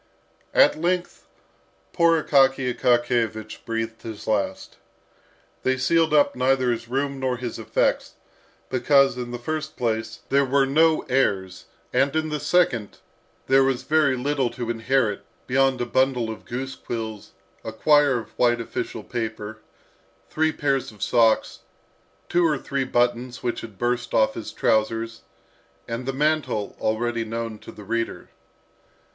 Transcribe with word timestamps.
At 0.55 0.81
length 0.81 1.27
poor 1.93 2.23
Akaky 2.23 2.73
Akakiyevich 2.75 3.63
breathed 3.65 4.01
his 4.01 4.25
last. 4.25 4.77
They 5.61 5.77
sealed 5.77 6.11
up 6.11 6.35
neither 6.35 6.71
his 6.71 6.87
room 6.87 7.19
nor 7.19 7.37
his 7.37 7.59
effects, 7.59 8.15
because, 8.71 9.15
in 9.15 9.29
the 9.29 9.37
first 9.37 9.77
place, 9.77 10.21
there 10.29 10.43
were 10.43 10.65
no 10.65 11.01
heirs, 11.07 11.65
and, 11.93 12.15
in 12.15 12.29
the 12.29 12.39
second, 12.39 12.97
there 13.45 13.63
was 13.63 13.83
very 13.83 14.17
little 14.17 14.49
to 14.49 14.71
inherit 14.71 15.23
beyond 15.45 15.79
a 15.81 15.85
bundle 15.85 16.31
of 16.31 16.45
goose 16.45 16.73
quills, 16.73 17.33
a 17.63 17.71
quire 17.71 18.17
of 18.17 18.31
white 18.39 18.59
official 18.59 19.03
paper, 19.03 19.59
three 20.31 20.51
pairs 20.51 20.91
of 20.91 21.03
socks, 21.03 21.59
two 22.27 22.43
or 22.43 22.57
three 22.57 22.85
buttons 22.85 23.43
which 23.43 23.61
had 23.61 23.77
burst 23.77 24.15
off 24.15 24.33
his 24.33 24.51
trousers, 24.51 25.21
and 25.87 26.07
the 26.07 26.11
mantle 26.11 26.75
already 26.81 27.23
known 27.23 27.59
to 27.59 27.71
the 27.71 27.83
reader. 27.83 28.29